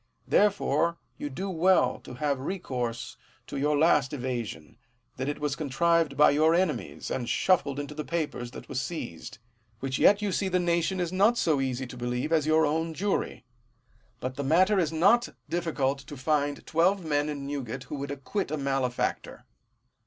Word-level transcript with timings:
Therefore 0.27 0.97
you 1.19 1.29
do 1.29 1.47
well 1.47 1.99
to 1.99 2.15
have 2.15 2.39
recourse 2.39 3.17
to 3.45 3.55
your 3.55 3.77
last 3.77 4.13
evasion, 4.13 4.79
that 5.17 5.29
it 5.29 5.37
was 5.37 5.55
contrived 5.55 6.17
by 6.17 6.31
your 6.31 6.55
enemies, 6.55 7.11
and 7.11 7.29
shuffled 7.29 7.79
into 7.79 7.93
the 7.93 8.03
papers 8.03 8.49
that 8.49 8.67
were 8.67 8.73
seized; 8.73 9.37
which 9.79 9.99
yet 9.99 10.19
you 10.19 10.31
see 10.31 10.47
the 10.47 10.57
nation 10.57 10.99
is 10.99 11.13
not 11.13 11.37
so 11.37 11.61
easy 11.61 11.85
to 11.85 11.97
believe 11.97 12.33
as 12.33 12.47
your 12.47 12.65
own 12.65 12.95
jury; 12.95 13.45
but 14.19 14.37
the 14.37 14.43
matter 14.43 14.79
is 14.79 14.91
not 14.91 15.29
difficult 15.47 15.99
to 15.99 16.17
find 16.17 16.65
twelve 16.65 17.05
men 17.05 17.29
in 17.29 17.45
New 17.45 17.61
gate 17.63 17.83
who 17.83 17.93
would 17.97 18.09
acquit 18.09 18.49
a 18.49 18.57
malefactor. 18.57 19.45